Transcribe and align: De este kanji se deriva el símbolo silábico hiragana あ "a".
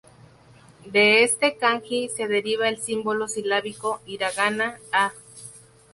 De 0.87 1.23
este 1.23 1.57
kanji 1.57 2.09
se 2.09 2.27
deriva 2.27 2.67
el 2.67 2.81
símbolo 2.81 3.27
silábico 3.27 4.01
hiragana 4.07 4.79
あ 4.91 5.05
"a". 5.09 5.13